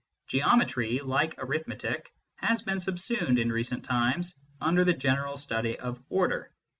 Geometry, 0.25 0.97
like 1.03 1.35
Arithmetic, 1.37 2.11
has 2.37 2.63
been 2.63 2.79
subsumed, 2.79 3.37
in 3.37 3.51
recent 3.51 3.85
times, 3.85 4.33
under 4.59 4.83
the 4.83 4.93
general 4.93 5.37
study 5.37 5.77
of 5.77 6.01
order. 6.09 6.51